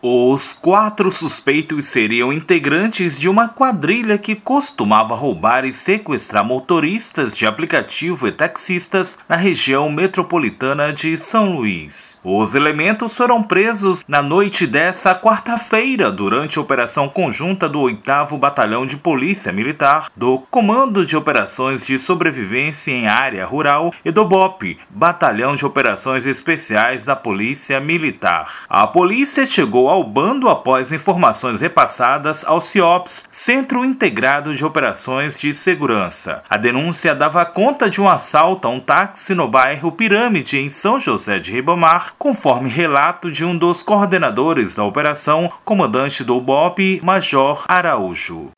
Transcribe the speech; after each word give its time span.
Os 0.00 0.52
quatro 0.52 1.10
suspeitos 1.10 1.86
seriam 1.86 2.32
integrantes 2.32 3.18
de 3.18 3.28
uma 3.28 3.48
quadrilha 3.48 4.16
que 4.16 4.36
costumava 4.36 5.16
roubar 5.16 5.64
e 5.64 5.72
sequestrar 5.72 6.44
motoristas 6.44 7.36
de 7.36 7.44
aplicativo 7.44 8.28
e 8.28 8.30
taxistas 8.30 9.18
na 9.28 9.34
região 9.34 9.90
metropolitana 9.90 10.92
de 10.92 11.18
São 11.18 11.56
Luís. 11.56 12.20
Os 12.22 12.54
elementos 12.54 13.16
foram 13.16 13.42
presos 13.42 14.04
na 14.06 14.22
noite 14.22 14.68
dessa 14.68 15.16
quarta-feira 15.16 16.12
durante 16.12 16.58
a 16.58 16.62
operação 16.62 17.08
conjunta 17.08 17.68
do 17.68 17.80
8 17.80 18.36
Batalhão 18.38 18.86
de 18.86 18.96
Polícia 18.96 19.52
Militar, 19.52 20.12
do 20.16 20.38
Comando 20.48 21.04
de 21.04 21.16
Operações 21.16 21.84
de 21.84 21.98
Sobrevivência 21.98 22.92
em 22.92 23.08
Área 23.08 23.44
Rural 23.44 23.92
e 24.04 24.12
do 24.12 24.24
BOP, 24.24 24.78
Batalhão 24.88 25.56
de 25.56 25.66
Operações 25.66 26.24
Especiais 26.24 27.04
da 27.04 27.16
Polícia 27.16 27.80
Militar. 27.80 28.66
A 28.68 28.86
polícia 28.86 29.44
chegou 29.44 29.87
ao 29.88 30.04
bando 30.04 30.48
após 30.48 30.92
informações 30.92 31.60
repassadas 31.60 32.44
ao 32.44 32.60
CIOPS, 32.60 33.26
Centro 33.30 33.84
Integrado 33.84 34.54
de 34.54 34.64
Operações 34.64 35.38
de 35.38 35.54
Segurança. 35.54 36.42
A 36.48 36.56
denúncia 36.56 37.14
dava 37.14 37.44
conta 37.44 37.88
de 37.88 38.00
um 38.00 38.08
assalto 38.08 38.68
a 38.68 38.70
um 38.70 38.80
táxi 38.80 39.34
no 39.34 39.48
bairro 39.48 39.92
Pirâmide, 39.92 40.58
em 40.58 40.68
São 40.68 41.00
José 41.00 41.38
de 41.38 41.52
Ribamar, 41.52 42.14
conforme 42.18 42.68
relato 42.68 43.30
de 43.30 43.44
um 43.44 43.56
dos 43.56 43.82
coordenadores 43.82 44.74
da 44.74 44.84
operação, 44.84 45.50
comandante 45.64 46.24
do 46.24 46.40
BOP, 46.40 47.00
Major 47.02 47.64
Araújo. 47.68 48.50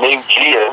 Meio-dia, 0.00 0.72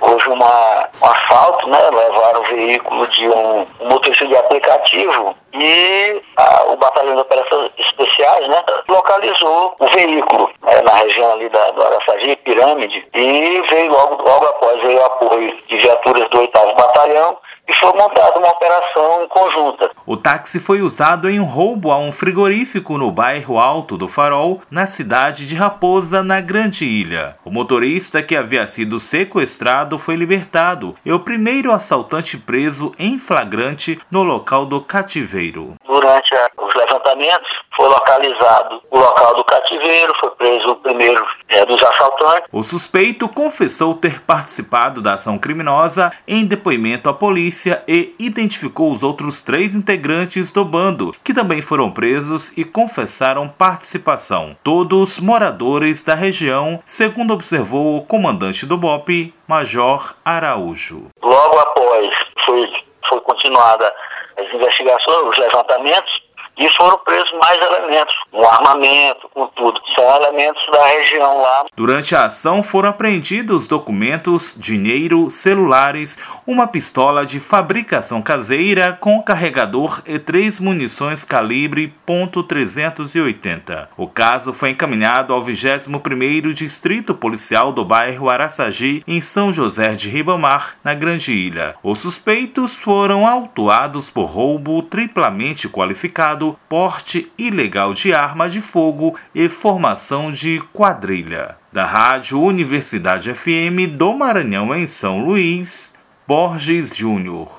houve 0.00 0.28
uma, 0.28 0.88
um 1.02 1.06
assalto, 1.06 1.68
né? 1.68 1.78
levaram 1.90 2.40
o 2.40 2.44
veículo 2.44 3.06
de 3.08 3.28
um, 3.28 3.66
motorista 3.88 4.26
de 4.26 4.36
aplicativo 4.36 5.34
e 5.52 6.22
a, 6.36 6.64
o 6.66 6.76
Batalhão 6.76 7.14
de 7.14 7.20
Operações 7.20 7.72
Especiais 7.78 8.48
né, 8.48 8.62
localizou 8.88 9.74
o 9.78 9.86
veículo 9.86 10.50
né, 10.62 10.80
na 10.82 10.92
região 10.94 11.32
ali 11.32 11.48
da, 11.48 11.70
do 11.70 11.82
Araçagi, 11.82 12.36
Pirâmide, 12.36 13.06
e 13.14 13.62
veio 13.70 13.90
logo, 13.90 14.22
logo 14.22 14.46
após 14.46 14.80
veio 14.82 14.98
o 14.98 15.04
apoio 15.04 15.56
de 15.68 15.78
viaturas 15.78 16.28
do 16.30 16.40
8 16.40 16.52
Batalhão 16.76 17.38
foi 17.80 17.92
montada 17.92 18.38
uma 18.38 18.48
operação 18.48 19.26
conjunta. 19.28 19.90
O 20.06 20.16
táxi 20.16 20.60
foi 20.60 20.80
usado 20.80 21.28
em 21.28 21.38
um 21.40 21.44
roubo 21.44 21.90
a 21.90 21.98
um 21.98 22.12
frigorífico 22.12 22.98
no 22.98 23.10
bairro 23.10 23.58
Alto 23.58 23.96
do 23.96 24.08
Farol, 24.08 24.62
na 24.70 24.86
cidade 24.86 25.46
de 25.46 25.54
Raposa, 25.54 26.22
na 26.22 26.40
Grande 26.40 26.84
Ilha. 26.84 27.36
O 27.44 27.50
motorista 27.50 28.22
que 28.22 28.36
havia 28.36 28.66
sido 28.66 28.98
sequestrado 28.98 29.98
foi 29.98 30.16
libertado 30.16 30.96
e 31.04 31.12
o 31.12 31.20
primeiro 31.20 31.72
assaltante 31.72 32.36
preso 32.36 32.94
em 32.98 33.18
flagrante 33.18 34.00
no 34.10 34.22
local 34.22 34.66
do 34.66 34.80
cativeiro. 34.80 35.74
Durante 35.86 36.34
os 36.56 36.74
levantamentos, 36.74 37.48
foi 37.78 37.88
localizado 37.88 38.82
o 38.90 38.98
local 38.98 39.36
do 39.36 39.44
cativeiro, 39.44 40.12
foi 40.18 40.30
preso 40.30 40.72
o 40.72 40.76
primeiro 40.76 41.24
é, 41.48 41.64
dos 41.64 41.80
assaltantes. 41.80 42.48
O 42.52 42.64
suspeito 42.64 43.28
confessou 43.28 43.94
ter 43.94 44.20
participado 44.22 45.00
da 45.00 45.14
ação 45.14 45.38
criminosa 45.38 46.12
em 46.26 46.44
depoimento 46.44 47.08
à 47.08 47.14
polícia 47.14 47.84
e 47.86 48.16
identificou 48.18 48.90
os 48.90 49.04
outros 49.04 49.42
três 49.42 49.76
integrantes 49.76 50.52
do 50.52 50.64
bando, 50.64 51.14
que 51.22 51.32
também 51.32 51.62
foram 51.62 51.88
presos 51.88 52.56
e 52.58 52.64
confessaram 52.64 53.48
participação. 53.48 54.56
Todos 54.64 55.20
moradores 55.20 56.04
da 56.04 56.16
região, 56.16 56.82
segundo 56.84 57.32
observou 57.32 57.96
o 57.96 58.04
comandante 58.04 58.66
do 58.66 58.76
BOP, 58.76 59.32
Major 59.46 60.16
Araújo. 60.24 61.06
Logo 61.22 61.58
após 61.60 62.12
foi, 62.44 62.68
foi 63.08 63.20
continuada 63.20 63.94
as 64.36 64.52
investigações, 64.52 65.28
os 65.28 65.38
levantamentos, 65.38 66.17
e 66.58 66.68
foram 66.76 66.98
presos 66.98 67.30
mais 67.40 67.60
elementos, 67.60 68.14
um 68.32 68.44
armamento, 68.44 69.28
com 69.32 69.46
tudo. 69.48 69.80
São 69.94 70.16
elementos 70.16 70.62
da 70.72 70.86
região 70.86 71.40
lá. 71.40 71.64
Durante 71.76 72.16
a 72.16 72.24
ação 72.24 72.62
foram 72.62 72.90
apreendidos 72.90 73.68
documentos, 73.68 74.56
dinheiro, 74.58 75.30
celulares, 75.30 76.22
uma 76.46 76.66
pistola 76.66 77.24
de 77.24 77.38
fabricação 77.38 78.20
caseira 78.20 78.92
com 78.92 79.22
carregador 79.22 80.02
e 80.06 80.18
três 80.18 80.58
munições 80.58 81.22
calibre 81.24 81.94
.380. 82.06 83.88
O 83.96 84.08
caso 84.08 84.52
foi 84.52 84.70
encaminhado 84.70 85.32
ao 85.32 85.42
21º 85.42 86.52
Distrito 86.52 87.14
Policial 87.14 87.72
do 87.72 87.84
bairro 87.84 88.28
Araçagi, 88.28 89.02
em 89.06 89.20
São 89.20 89.52
José 89.52 89.94
de 89.94 90.08
Ribamar, 90.08 90.76
na 90.82 90.94
Grande 90.94 91.32
Ilha. 91.32 91.76
Os 91.82 92.00
suspeitos 92.00 92.76
foram 92.76 93.26
autuados 93.26 94.10
por 94.10 94.24
roubo 94.24 94.82
triplamente 94.82 95.68
qualificado 95.68 96.47
porte 96.68 97.32
ilegal 97.36 97.92
de 97.92 98.12
arma 98.12 98.48
de 98.48 98.60
fogo 98.60 99.16
e 99.34 99.48
formação 99.48 100.30
de 100.30 100.60
quadrilha. 100.72 101.56
Da 101.72 101.84
Rádio 101.84 102.40
Universidade 102.40 103.34
FM 103.34 103.96
do 103.96 104.14
Maranhão 104.14 104.74
em 104.74 104.86
São 104.86 105.24
Luís, 105.24 105.94
Borges 106.26 106.94
Júnior. 106.96 107.57